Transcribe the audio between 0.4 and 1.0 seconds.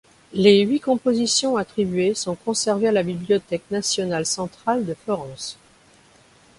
huit